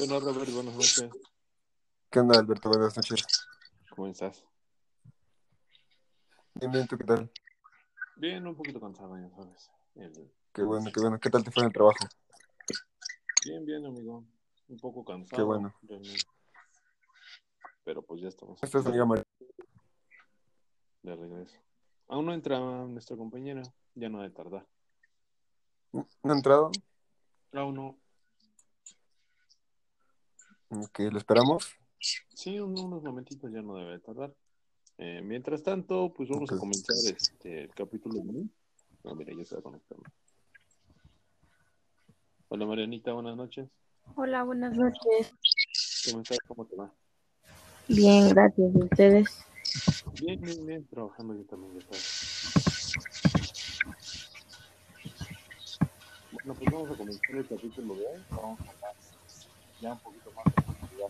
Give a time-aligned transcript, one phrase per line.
[0.00, 0.50] ¿Qué onda, Robert?
[0.50, 1.10] Buenas noches.
[2.10, 2.70] ¿Qué onda, Alberto?
[2.70, 3.22] Buenas noches.
[3.90, 4.42] ¿Cómo estás?
[6.54, 7.30] Bien, bien, ¿tú qué tal?
[8.16, 9.70] Bien, un poquito cansado, ya sabes.
[9.96, 11.20] El- Qué bueno, qué bueno.
[11.20, 11.98] ¿Qué tal te fue en el trabajo?
[13.44, 14.24] Bien, bien, amigo.
[14.68, 15.36] Un poco cansado.
[15.36, 15.74] Qué bueno.
[15.82, 16.24] realmente.
[17.84, 19.24] Pero pues ya estamos ¿Esta es amiga María?
[21.02, 21.58] de regreso.
[22.08, 23.60] Aún no entra nuestra compañera,
[23.94, 24.66] ya no ha de tardar.
[25.92, 26.70] ¿No ha entrado?
[27.52, 27.98] Aún no.
[30.70, 31.76] Ok, ¿lo esperamos?
[31.98, 34.32] Sí, un- unos momentitos ya no debe de tardar.
[34.98, 38.48] Eh, mientras tanto, pues vamos a comenzar este, el capítulo 1.
[39.04, 40.04] No, mira, ya se va conectando.
[42.48, 43.68] Hola Marianita, buenas noches.
[44.14, 45.34] Hola, buenas noches.
[46.06, 46.38] ¿Cómo estás?
[46.46, 46.92] ¿Cómo te va?
[47.88, 48.74] Bien, gracias.
[48.74, 49.44] ¿Y ustedes?
[50.20, 52.52] Bien, bien, bien, trabajando yo también, ya sabes.
[56.30, 58.24] Bueno, pues vamos a comenzar el capítulo de hoy.
[58.30, 58.94] Vamos a hablar
[59.80, 61.08] ya un poquito más de profundidad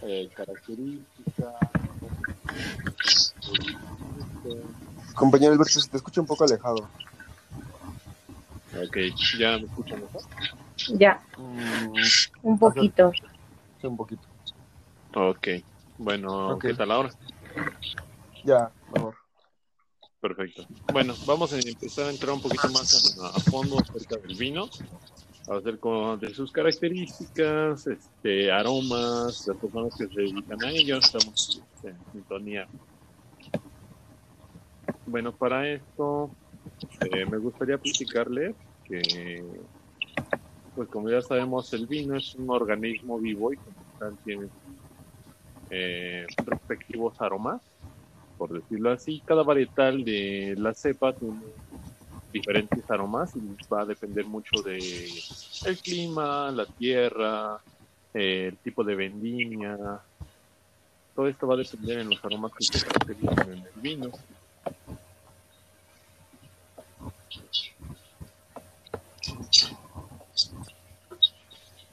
[0.00, 1.54] que eh, características,
[5.14, 6.88] Compañero Alberto, se te escucha un poco alejado.
[8.74, 8.96] Ok,
[9.38, 10.22] ¿ya me escuchan mejor?
[10.98, 11.92] Ya, Mm,
[12.42, 13.12] un poquito.
[13.80, 14.26] sí, un poquito.
[15.14, 15.48] Ok,
[15.98, 16.64] bueno, Ok.
[16.64, 17.10] ¿qué tal ahora?
[18.44, 19.14] Ya, mejor.
[20.20, 20.66] Perfecto.
[20.92, 24.68] Bueno, vamos a empezar a entrar un poquito más a, a fondo acerca del vino,
[25.48, 31.88] acerca de sus características, este, aromas, las personas que se dedican a ello, estamos este,
[31.90, 32.68] en sintonía.
[35.06, 36.30] Bueno, para esto
[37.00, 39.42] eh, me gustaría platicarles que,
[40.74, 44.48] pues como ya sabemos, el vino es un organismo vivo y como tal tiene
[45.70, 47.72] eh, respectivos aromas
[48.42, 49.22] por decirlo así.
[49.24, 51.44] Cada varietal de la cepa tiene
[52.32, 53.40] diferentes aromas y
[53.72, 54.78] va a depender mucho de
[55.66, 57.60] el clima, la tierra,
[58.14, 59.78] el tipo de vendimia.
[61.14, 64.10] Todo esto va a depender en los aromas que se caracterizan en el vino.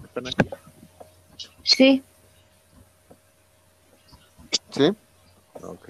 [0.04, 0.50] ¿Están aquí?
[1.64, 2.04] Sí,
[4.72, 4.88] ¿Sí?
[5.62, 5.90] Ok,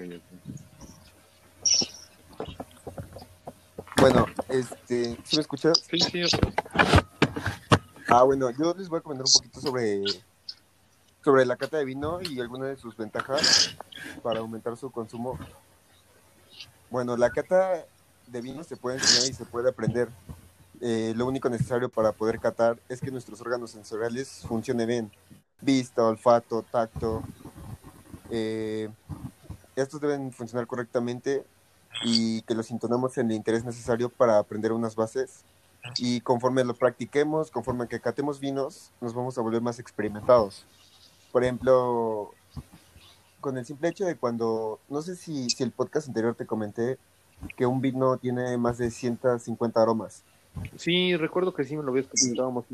[4.00, 5.78] Bueno, este, ¿sí me escuchas?
[5.90, 6.22] Sí, sí,
[8.08, 10.02] Ah, bueno, yo les voy a comentar un poquito sobre,
[11.24, 13.76] sobre la cata de vino y algunas de sus ventajas
[14.22, 15.38] para aumentar su consumo.
[16.90, 17.84] Bueno, la cata
[18.26, 20.08] de vino se puede enseñar y se puede aprender.
[20.80, 25.12] Eh, lo único necesario para poder catar es que nuestros órganos sensoriales funcionen bien.
[25.60, 27.22] Vista, olfato, tacto.
[28.30, 28.88] eh,
[29.76, 31.44] estos deben funcionar correctamente
[32.04, 35.44] y que los intonamos en el interés necesario para aprender unas bases
[35.98, 40.66] y conforme lo practiquemos, conforme que catemos vinos, nos vamos a volver más experimentados.
[41.32, 42.32] Por ejemplo,
[43.40, 46.98] con el simple hecho de cuando, no sé si, si el podcast anterior te comenté
[47.56, 50.24] que un vino tiene más de 150 aromas
[50.76, 52.64] sí, recuerdo que sí me lo habías comentado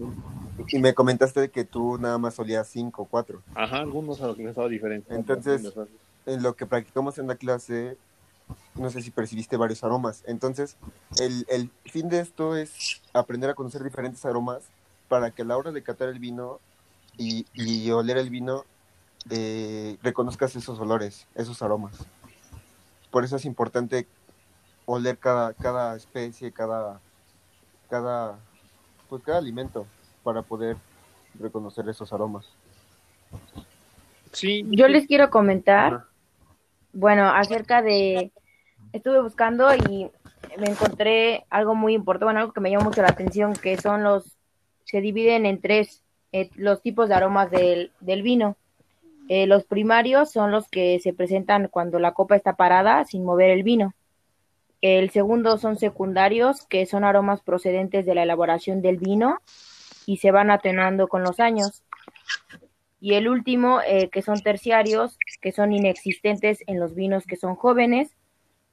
[0.68, 3.42] y me comentaste de que tú nada más olías 5 o 4.
[3.54, 5.14] Ajá, algunos a lo que me estaba diferente.
[5.14, 5.72] Entonces,
[6.26, 7.96] en lo que practicamos en la clase,
[8.78, 10.22] no sé si percibiste varios aromas.
[10.26, 10.76] Entonces,
[11.20, 14.62] el, el fin de esto es aprender a conocer diferentes aromas
[15.08, 16.60] para que a la hora de catar el vino
[17.16, 18.64] y, y oler el vino,
[19.30, 21.94] eh, reconozcas esos olores, esos aromas.
[23.10, 24.06] Por eso es importante
[24.84, 27.00] oler cada, cada especie, cada,
[27.88, 28.38] cada,
[29.08, 29.86] pues cada alimento
[30.22, 30.76] para poder
[31.38, 32.46] reconocer esos aromas.
[34.32, 36.04] Sí, yo les quiero comentar,
[36.92, 38.32] bueno, acerca de,
[38.92, 40.10] estuve buscando y
[40.58, 44.36] me encontré algo muy importante, algo que me llamó mucho la atención, que son los,
[44.84, 46.02] se dividen en tres,
[46.32, 48.56] eh, los tipos de aromas del, del vino.
[49.28, 53.50] Eh, los primarios son los que se presentan cuando la copa está parada sin mover
[53.50, 53.94] el vino.
[54.80, 59.40] El segundo son secundarios, que son aromas procedentes de la elaboración del vino
[60.04, 61.82] y se van atenuando con los años.
[63.00, 67.56] Y el último, eh, que son terciarios, que son inexistentes en los vinos que son
[67.56, 68.15] jóvenes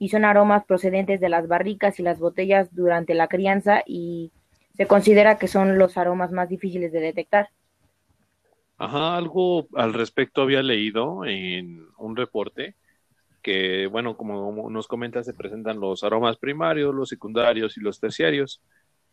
[0.03, 4.33] y son aromas procedentes de las barricas y las botellas durante la crianza y
[4.75, 7.47] se considera que son los aromas más difíciles de detectar.
[8.77, 12.75] Ajá, algo al respecto había leído en un reporte
[13.41, 18.61] que, bueno, como nos comenta, se presentan los aromas primarios, los secundarios y los terciarios.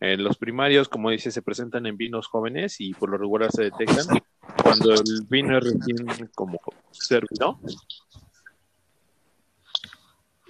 [0.01, 3.63] Eh, los primarios, como dice, se presentan en vinos jóvenes y por lo regular se
[3.63, 4.07] detectan
[4.65, 6.59] cuando el vino es recién como
[6.91, 7.61] servido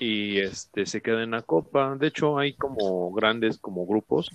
[0.01, 1.95] y este se queda en la copa.
[1.95, 4.31] De hecho, hay como grandes como grupos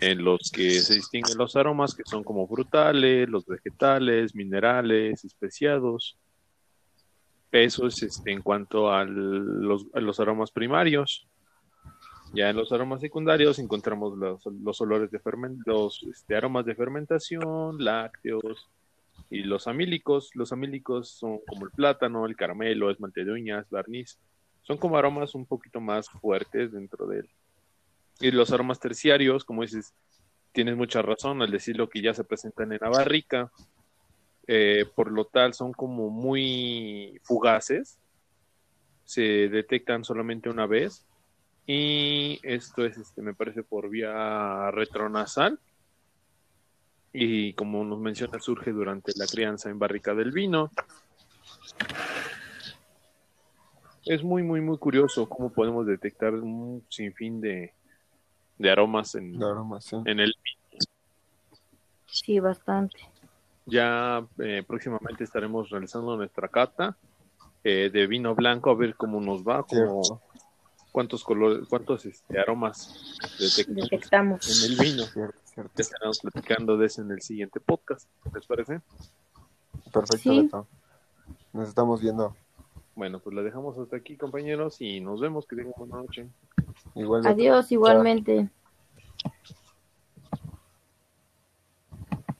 [0.00, 6.18] en los que se distinguen los aromas que son como frutales, los vegetales, minerales, especiados.
[7.52, 11.28] Eso es este, en cuanto a los, los aromas primarios.
[12.32, 16.74] Ya en los aromas secundarios encontramos los, los olores de ferment los este, aromas de
[16.74, 18.68] fermentación, lácteos
[19.30, 20.30] y los amílicos.
[20.34, 24.18] Los amílicos son como el plátano, el caramelo, esmalte de barniz.
[24.70, 27.30] Son como aromas un poquito más fuertes dentro de él.
[28.20, 29.94] Y los aromas terciarios, como dices,
[30.52, 33.50] tienes mucha razón al decir lo que ya se presentan en la barrica.
[34.46, 37.98] Eh, por lo tal, son como muy fugaces.
[39.04, 41.04] Se detectan solamente una vez
[41.66, 45.58] y esto es, este, me parece, por vía retronasal.
[47.12, 50.70] Y como nos menciona, surge durante la crianza en barrica del vino.
[54.06, 57.72] Es muy, muy, muy curioso cómo podemos detectar un sinfín de,
[58.58, 59.96] de aromas en, De aromas, sí.
[60.04, 60.34] en el
[62.06, 62.96] Sí, bastante.
[63.66, 66.96] Ya eh, próximamente estaremos realizando nuestra cata
[67.62, 70.20] eh, de vino blanco a ver cómo nos va, cómo-
[70.90, 74.64] cuántos colores, cuántos este, aromas detectamos Detectamos.
[74.64, 75.04] en el vino.
[75.04, 75.72] cierto, cierto.
[75.76, 78.08] Ya estaremos platicando de eso en el siguiente podcast.
[78.34, 78.80] ¿Les parece?
[79.92, 80.40] Perfecto, Sí.
[80.42, 80.66] Beto.
[81.52, 82.34] Nos estamos viendo.
[83.00, 85.46] Bueno, pues la dejamos hasta aquí, compañeros, y nos vemos.
[85.46, 86.28] Que tengan buena noche.
[86.94, 87.26] Igual.
[87.26, 88.50] Adiós, igualmente.